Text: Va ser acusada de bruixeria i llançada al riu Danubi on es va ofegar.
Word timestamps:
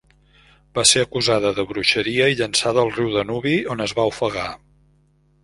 Va 0.77 0.85
ser 0.91 1.03
acusada 1.07 1.51
de 1.59 1.65
bruixeria 1.73 2.31
i 2.33 2.39
llançada 2.41 2.81
al 2.85 2.91
riu 2.97 3.13
Danubi 3.19 3.55
on 3.75 3.87
es 3.87 3.95
va 4.01 4.09
ofegar. 4.15 4.49